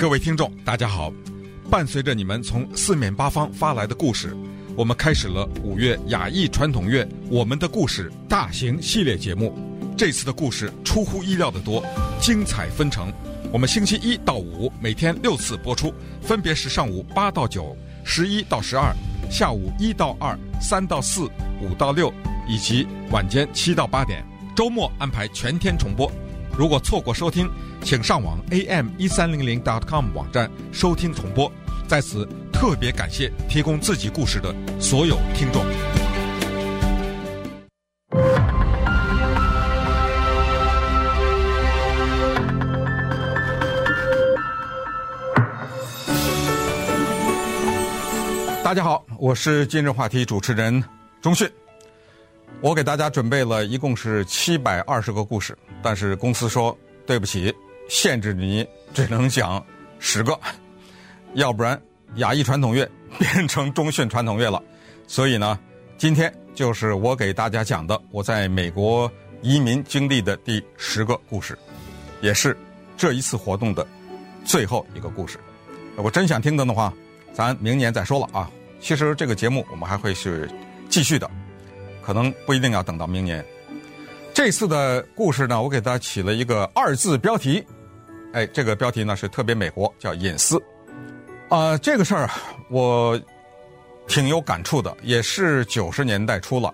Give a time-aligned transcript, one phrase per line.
[0.00, 1.12] 各位听众，大家好！
[1.70, 4.34] 伴随着你们从四面八方发来的故事，
[4.74, 9.54] 我们开始了五月雅艺传统乐《我们的故事》大型系列节目。
[9.98, 11.84] 这次的故事出乎意料的多，
[12.18, 13.12] 精彩纷呈。
[13.52, 15.92] 我们星期一到五每天六次播出，
[16.22, 18.96] 分别是上午八到九、十一到十二、
[19.30, 21.28] 下午一到二、三到四、
[21.60, 22.10] 五到六，
[22.48, 24.24] 以及晚间七到八点。
[24.56, 26.10] 周末安排全天重播。
[26.60, 27.50] 如果错过收听，
[27.82, 28.38] 请上网
[28.68, 31.50] am 一三零零 dot com 网站收听重播。
[31.88, 35.64] 在此特别感谢提供自己故事的所有听众。
[48.62, 50.84] 大家好，我是今日话题主持人
[51.22, 51.50] 钟迅。
[52.62, 57.54] 我给大家准备了一共是七百二十个故事，但是公司说对不起，
[57.88, 59.64] 限制你只能讲
[59.98, 60.38] 十个，
[61.34, 61.80] 要不然
[62.16, 62.86] 亚裔传统乐
[63.18, 64.62] 变成钟迅传统乐了。
[65.06, 65.58] 所以呢，
[65.96, 71.58] 今天就是我给大家讲的我在美国移民经历的第十个故事，
[72.20, 72.54] 也是
[72.94, 73.86] 这一次活动的
[74.44, 75.38] 最后一个故事。
[75.96, 76.92] 如果真想听的的话，
[77.32, 78.50] 咱明年再说了啊。
[78.80, 80.46] 其实这个节目我们还会是
[80.90, 81.30] 继续的。
[82.02, 83.44] 可能不一定要等到明年。
[84.32, 87.64] 这次的故事呢，我给大家起了一个二字标题，
[88.32, 90.62] 哎，这个标题呢是特别美国，叫隐私。
[91.48, 92.30] 啊、这个事儿
[92.70, 93.20] 我
[94.06, 96.72] 挺有感触的，也是九十年代初了。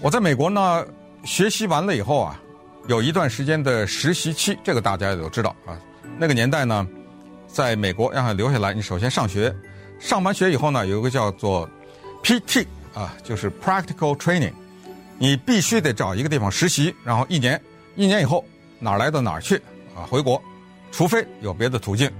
[0.00, 0.84] 我在美国呢
[1.24, 2.42] 学习完了以后啊，
[2.88, 5.78] 有一段时间的实习期，这个大家也都知道啊。
[6.18, 6.86] 那个年代呢，
[7.46, 9.54] 在美国让他留下来，你首先上学，
[10.00, 11.68] 上完学以后呢，有一个叫做
[12.24, 12.66] PT。
[12.96, 14.54] 啊，就是 practical training，
[15.18, 17.60] 你必须得找一个地方实习，然后一年，
[17.94, 18.42] 一年以后
[18.78, 19.56] 哪儿来的哪儿去
[19.94, 20.42] 啊，回国，
[20.90, 22.10] 除非有别的途径。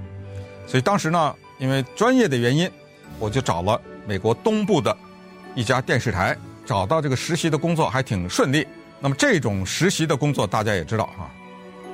[0.67, 2.71] 所以当时呢，因为专业的原因，
[3.19, 4.95] 我就找了美国东部的
[5.55, 6.36] 一家电视台，
[6.67, 8.67] 找到这个实习的工作还挺顺利。
[9.01, 11.33] 那么这种实习的工作大家也知道啊，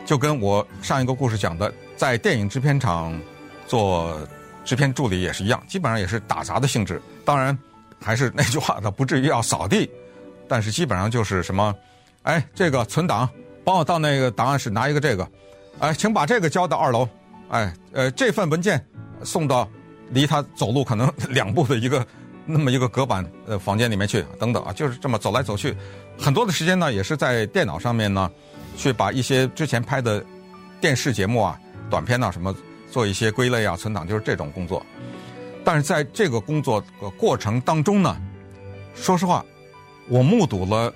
[0.04, 3.16] 就跟我上一个故事讲的，在电影制片厂
[3.64, 4.18] 做
[4.64, 7.00] 制片助理也是一样，基本上也是打杂的性质。
[7.24, 7.56] 当然。
[8.02, 9.88] 还是那句话，他不至于要扫地，
[10.48, 11.74] 但是基本上就是什么，
[12.22, 13.28] 哎，这个存档，
[13.64, 15.26] 帮我到那个档案室拿一个这个，
[15.78, 17.08] 哎，请把这个交到二楼，
[17.48, 18.84] 哎，呃，这份文件
[19.22, 19.68] 送到
[20.10, 22.04] 离他走路可能 两步的一个
[22.44, 25.74] 那么一个隔板呃房间里面去，等等啊，就是这么走来走去，
[26.18, 28.30] 很多的时间呢也是在电脑上面呢，
[28.76, 30.24] 去把一些之前拍的
[30.80, 31.58] 电视节目啊、
[31.88, 32.54] 短片啊什么
[32.90, 34.84] 做一些归类啊、存档，就是这种工作。
[35.64, 38.16] 但是在这个工作的过程当中呢，
[38.94, 39.44] 说实话，
[40.08, 40.92] 我目睹了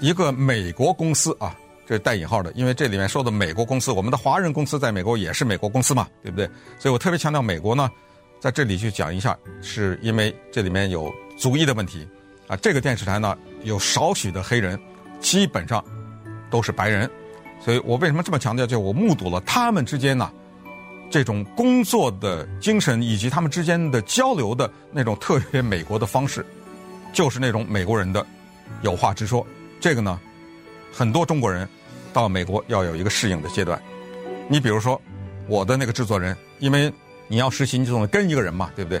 [0.00, 6.48] 一个美国公司啊，这带引号的，因为这里面说的美国公司，我们的华人公司在美国也是美国公司嘛，对不对？
[6.78, 7.90] 所以我特别强调美国呢，
[8.38, 12.06] 在这里去讲一下，是因为这里面有族裔的问题
[12.46, 12.56] 啊。
[12.56, 14.78] 这个电视台呢，有少许的黑人，
[15.20, 15.84] 基本上
[16.50, 17.10] 都是白人，
[17.60, 18.64] 所以我为什么这么强调？
[18.66, 20.30] 就我目睹了他们之间呢。
[21.14, 26.44] 这种工作的精神以及他们之间的交流的那种特别美国的方式，
[27.12, 28.26] 就是那种美国人的
[28.82, 29.46] 有话直说。
[29.78, 30.18] 这个呢，
[30.92, 31.68] 很多中国人
[32.12, 33.80] 到美国要有一个适应的阶段。
[34.48, 35.00] 你比如说，
[35.46, 36.92] 我的那个制作人，因为
[37.28, 39.00] 你要实习，你总得跟一个人嘛，对不对？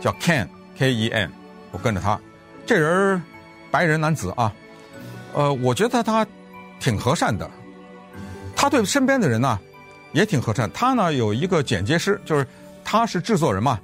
[0.00, 0.46] 叫 Ken
[0.78, 1.28] K E N，
[1.72, 2.16] 我跟着他。
[2.64, 3.20] 这人
[3.68, 4.54] 白人男子啊，
[5.32, 6.24] 呃，我觉得他
[6.78, 7.50] 挺和善的，
[8.54, 9.58] 他对身边的人呢。
[10.12, 10.70] 也挺和善。
[10.72, 12.46] 他呢有一个剪接师，就是
[12.84, 13.78] 他是制作人嘛，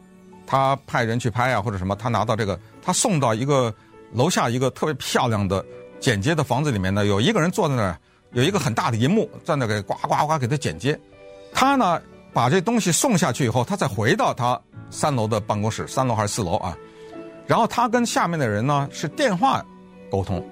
[0.46, 3.72] 他派人去拍啊或者什么，他拿到这个，他送到一个
[4.12, 5.64] 楼下一个特别漂亮的
[6.00, 7.98] 剪接的房子里面呢，有一个人坐在那儿，
[8.32, 10.98] 有一个很大的银幕在那给呱呱呱给他剪接。
[11.52, 12.00] 他呢
[12.32, 16.76] 把这东西送下去以后，他再回到他三楼的办公室，三楼还是四楼啊？
[17.46, 19.64] 然后他跟下面的人呢是电话
[20.10, 20.46] 沟通。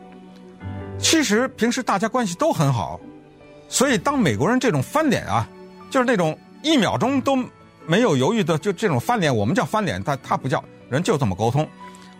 [0.98, 2.98] 其实平时大家关系都很好，
[3.68, 5.46] 所以当美国人这种翻脸啊。
[5.90, 7.36] 就是那种一秒钟都
[7.86, 11.66] 没有犹豫的，就这种翻脸，我们叫翻脸，他他不叫，人就这么沟通。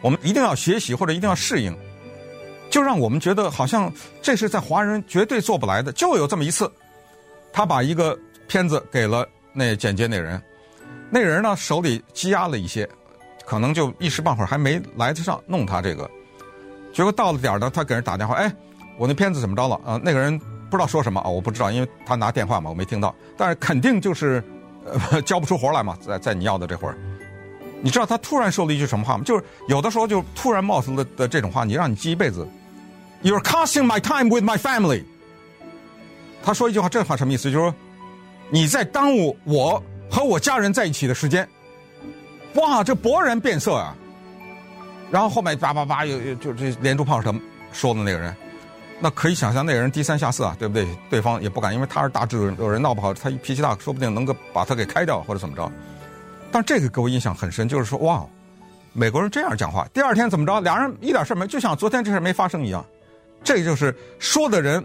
[0.00, 1.76] 我们一定要学习或者一定要适应，
[2.70, 3.92] 就让我们觉得好像
[4.22, 5.90] 这是在华人绝对做不来的。
[5.92, 6.70] 就有这么一次，
[7.52, 8.16] 他把一个
[8.46, 10.40] 片子给了那剪接那人，
[11.10, 12.88] 那人呢手里积压了一些，
[13.44, 16.08] 可能就一时半会儿还没来得上弄他这个。
[16.92, 18.54] 结果到了点儿呢，他给人打电话，哎，
[18.98, 19.74] 我那片子怎么着了？
[19.84, 20.40] 啊、那个人。
[20.76, 21.28] 不知道说什么啊？
[21.28, 23.14] 我不知道，因为他拿电话嘛，我没听到。
[23.34, 24.44] 但是肯定就是，
[25.10, 26.96] 呃， 交不出活来嘛，在在你要的这会儿，
[27.80, 29.24] 你知道他突然说了一句什么话吗？
[29.24, 32.46] 就是有的时候就突然冒出的的这种话，你让你记一辈子。
[33.22, 35.02] You're costing my time with my family。
[36.44, 37.50] 他说一句话，这话什么意思？
[37.50, 37.74] 就是说
[38.50, 41.48] 你在耽误我和我家人在一起的时间。
[42.56, 43.96] 哇，这勃然变色啊！
[45.10, 47.40] 然后后面叭叭叭又又就这连珠炮什么
[47.72, 48.36] 说的那个人，
[48.98, 50.86] 那可以想象那个人低三下四啊，对不对？
[51.10, 55.70] 对方也不敢，因为他是大智，有人闹不好，他脾气大，说不定能够把他给开掉或者怎么着。
[56.50, 58.24] 但这个给我印象很深，就是说哇，
[58.94, 62.84] 美国人这样讲话，第二天怎么着，俩人一点事没，就像昨天这事没发生一样。
[63.44, 64.84] 这就是说的人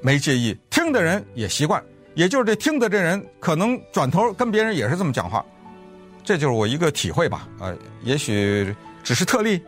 [0.00, 1.82] 没介意，听的人也习惯，
[2.14, 5.44] 也就是这听的这人可能转头跟别人也是这么讲话。
[6.24, 9.60] 这就是我一个体会吧，呃，也许只是特例，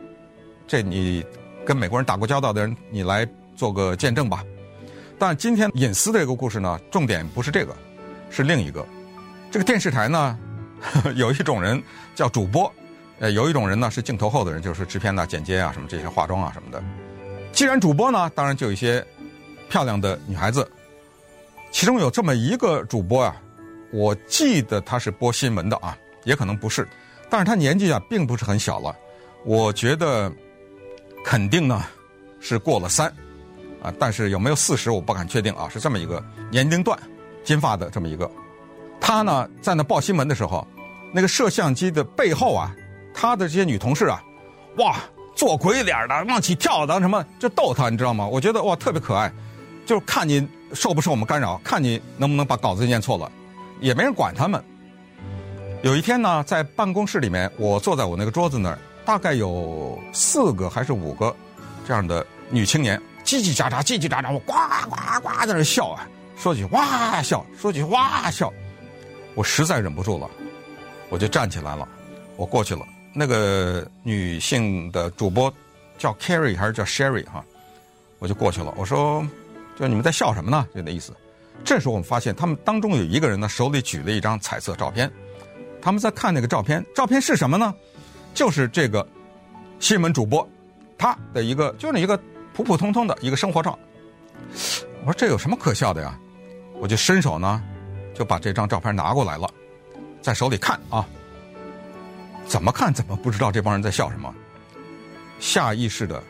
[0.67, 1.25] 这你
[1.67, 3.27] 跟美国人打过交道的人，你来
[3.63, 4.45] 做个见证吧。
[5.17, 7.73] 但今天隐私的这个故事呢，重点不是这个，
[8.29, 8.85] 是另一个。
[9.53, 10.37] 这个电视台呢，
[11.15, 11.81] 有一种人
[12.13, 12.69] 叫主播，
[13.21, 16.83] 呃，有一种人呢是镜头后的人，就是制片呐、剪接啊什么这些化妆啊什么的。
[17.53, 19.07] 既然主播呢，当然就有一些
[19.71, 20.69] 漂亮的女孩子，
[21.71, 23.37] 其中有这么一个主播啊，
[23.93, 25.97] 我记得她是播新闻的啊。
[26.25, 26.85] 也可能不是，
[27.31, 28.93] 但是他年纪啊并不是很小了，
[29.45, 30.33] 我觉得
[31.25, 31.85] 肯定呢
[32.41, 33.13] 是过了三，
[33.83, 36.99] 啊，但是有没有四十我不敢确定啊，是这么一个年龄段，
[37.45, 38.31] 金发的这么一个，
[39.01, 40.67] 他呢在那报新闻的时候，
[41.13, 42.75] 那个摄像机的背后啊，
[43.13, 44.23] 他的这些女同事啊，
[44.77, 44.97] 哇，
[45.35, 48.27] 做鬼脸的，往起跳的什么，就逗他，你知道吗？
[48.27, 49.33] 我觉得哇特别可爱，
[49.85, 53.31] 就是看你受不受我们干扰，看你能不能把稿子念错了，
[53.81, 54.63] 也没人管他们。
[55.83, 61.35] 有一天呢，在办公室里面，我坐在我那个桌子那儿，大概有四个还是五个
[61.85, 63.03] 这样的女青年，
[63.33, 64.53] 叽叽喳喳，叽叽喳喳，我呱
[64.91, 66.07] 呱呱在那笑啊，
[66.37, 68.53] 说句哇笑，说句哇笑，
[69.35, 70.29] 我实在忍不住了，
[71.09, 71.89] 我就站起来了，
[72.37, 72.83] 我过去了。
[73.15, 75.53] 那个女性的主播
[75.97, 77.43] 叫 Carrie 还是叫 Sherry 哈，
[78.19, 78.75] 我就过去了。
[78.77, 79.27] 我说，
[79.79, 80.67] 就你们在笑什么呢？
[80.75, 81.15] 就那意思。
[81.65, 85.11] 这时候我们发现，他们当中有一个人呢，手里举了一张彩色照片。
[85.81, 87.75] 他们在看那个照片，照片是什么呢？
[88.35, 89.07] 就是这个
[89.79, 90.47] 新闻主播
[90.97, 92.19] 他的一个，就是一个
[92.55, 93.79] 普普通通的一个生活照。
[95.01, 96.19] 我说这有什么可笑的呀？
[96.75, 97.63] 我就伸手呢，
[98.15, 99.49] 就把这张照片拿过来了，
[100.21, 101.07] 在手里看啊，
[102.47, 104.35] 怎么看怎么不知道这帮人在笑什么。
[105.39, 106.23] 下意识的，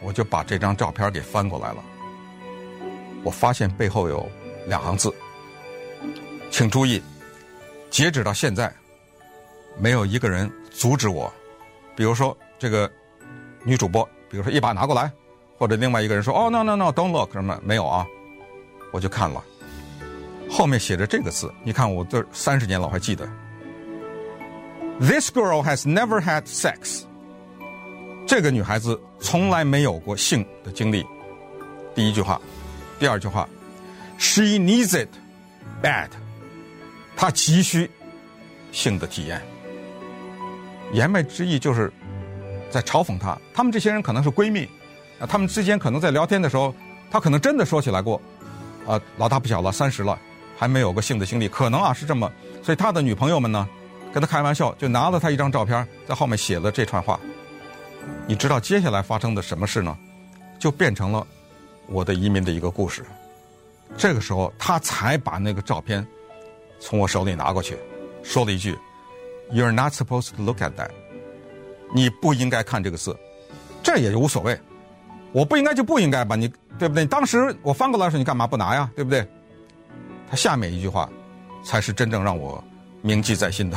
[0.00, 1.84] 我就把这张照片给翻过来了。
[3.22, 4.26] 我发现背后有
[4.66, 5.12] 两行字，
[6.50, 7.02] 请注意，
[7.90, 8.72] 截止到现在。
[9.80, 11.32] 没有一个人阻止我，
[11.94, 12.90] 比如说这个
[13.62, 15.12] 女主播，比如说一把拿过来，
[15.58, 18.06] 或者另外一个人说哦，no no no，don't look 什么没有啊，
[18.92, 19.42] 我就看了，
[20.48, 23.28] 后面写着这个字，你看我这三十年了我还记得
[25.00, 27.02] ，This girl has never had sex，
[28.26, 31.04] 这个女孩子从来没有过性的经历，
[31.94, 32.40] 第一句话，
[32.98, 33.48] 第二句话
[34.18, 35.08] ，She needs it
[35.82, 36.08] bad，
[37.16, 37.90] 她急需
[38.70, 39.42] 性的体验。
[40.92, 41.92] 言外之意就是
[42.70, 43.38] 在嘲讽她。
[43.52, 44.68] 她们这些人可能是闺蜜，
[45.18, 46.74] 啊，他们之间可能在聊天的时候，
[47.10, 48.20] 他可能真的说起来过，
[48.86, 50.18] 啊，老大不小了，三十了，
[50.56, 52.30] 还没有个性的经历，可能啊是这么。
[52.62, 53.68] 所以他的女朋友们呢，
[54.12, 57.18] 跟他开玩笑，就拿了他一张照片，在后面写了这串话。
[58.26, 59.96] 你知道接下来发生的什么事呢？
[60.58, 61.26] 就变成了
[61.86, 63.04] 我的移民的一个故事。
[63.96, 66.06] 这个时候，他才把那个照片
[66.78, 67.76] 从我手里拿过去，
[68.22, 68.76] 说了一句。
[69.50, 70.90] You're not supposed to look at that。
[71.94, 73.16] 你不应该看这个字，
[73.82, 74.58] 这也无所谓。
[75.38, 77.06] 我不应该就不应该吧，你对不对？
[77.06, 78.90] 当时我翻过来的时候，你干嘛不拿呀？
[78.96, 79.24] 对不对？
[80.28, 81.08] 他下面一句话，
[81.62, 82.62] 才是真正让我
[83.02, 83.76] 铭记在心的。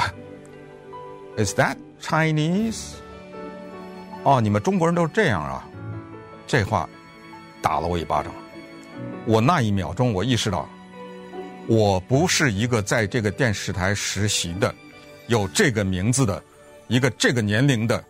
[1.38, 2.94] Is that Chinese？
[4.24, 5.64] 哦，你们中国人都是这样啊？
[6.48, 6.90] 这话
[7.62, 8.34] 打了我一巴掌。
[9.28, 10.68] 我那一秒钟，我意识到，
[11.68, 14.74] 我不是一个在这个电视台实习的。
[15.28, 16.44] 有这个名字的，
[16.88, 18.04] 一个这个年龄的，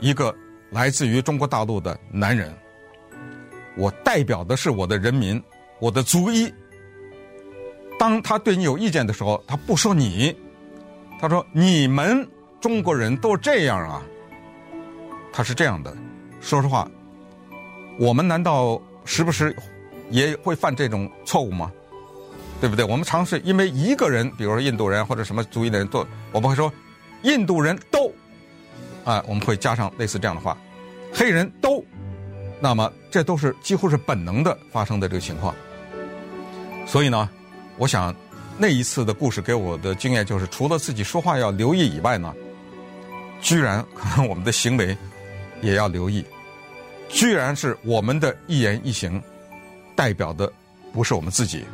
[0.00, 0.36] 一个
[0.68, 2.54] 来自于中国大陆的男人，
[3.76, 5.42] 我代表的是我的人民，
[5.78, 6.52] 我的族裔。
[7.98, 10.34] 当他对你有意见的时候，他不说你，
[11.20, 12.26] 他说你们
[12.60, 14.02] 中国人都这样啊。
[15.32, 15.96] 他是这样的，
[16.40, 16.90] 说实话，
[17.98, 19.54] 我们难道时不时
[20.10, 21.70] 也会犯这种错误吗？
[22.60, 22.84] 对不对？
[22.84, 26.70] 我们尝试，因为一个人，比如说印度人或者什么族裔的人都，我们会说
[27.22, 28.12] 印度人都，
[29.04, 30.56] 啊，我们会加上类似这样的话，
[31.12, 31.82] 黑人都，
[32.60, 35.54] 那么这都是几乎是本能的发生的这个情况。
[36.86, 37.28] 所以呢，
[37.78, 38.14] 我想
[38.58, 42.34] 那一次的故事给我的经验就是，除了自己说话要留意以外呢，
[43.40, 44.96] 居然可能我们的行为
[45.62, 46.24] 也要留意，
[47.08, 49.22] 居然是我们的一言一行
[49.96, 50.52] 代表的
[50.92, 51.64] 不是我们自己。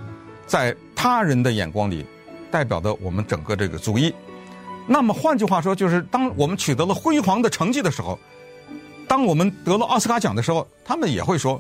[0.47, 2.07] 在他人的眼光里，
[2.51, 4.15] 代表的我们整个这个族裔。
[4.87, 8.17] 那么换句话说，就是当我们取得了辉煌的成绩的时候，
[9.17, 11.59] 当我们得了奥斯卡奖的时候，他们也会说，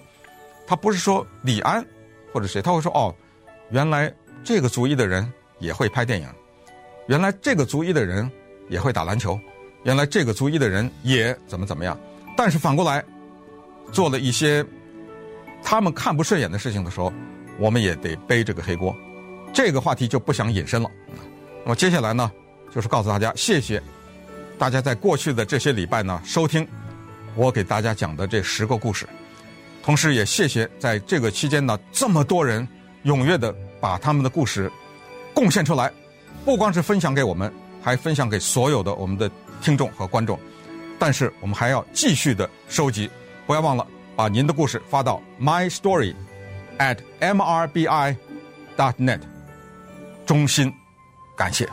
[0.66, 1.82] 他不是说李安
[2.30, 3.14] 或者谁，他会说哦，
[3.70, 4.12] 原来
[4.44, 5.26] 这个族裔的人
[5.58, 6.28] 也会拍电影，
[7.06, 8.30] 原来这个族裔的人
[8.68, 9.40] 也会打篮球，
[9.84, 11.98] 原来这个族裔的人也怎么怎么样。
[12.36, 13.02] 但是反过来，
[13.90, 14.62] 做了一些
[15.62, 17.10] 他们看不顺眼的事情的时候，
[17.58, 18.94] 我们也得背这个黑锅。
[19.54, 20.90] 这个话题就不想引申了。
[21.64, 22.30] 那么接下来呢，
[22.70, 23.82] 就是告诉大家，谢谢
[24.58, 26.68] 大家在过去的这些礼拜呢收听。
[27.36, 29.06] 我给大家讲的这十个故事，
[29.82, 32.66] 同时也谢谢在这个期间呢，这么多人
[33.04, 34.72] 踊跃的把他们的故事
[35.34, 35.92] 贡献出来，
[36.44, 37.52] 不光是分享给我们，
[37.82, 40.38] 还分享给所有的我们的听众和观众。
[40.98, 43.10] 但是我们还要继续的收集，
[43.46, 46.14] 不要忘了把您的故事发到 my story
[46.78, 48.16] at mrbi
[48.78, 49.20] dot net。
[50.24, 50.72] 衷心
[51.36, 51.68] 感谢。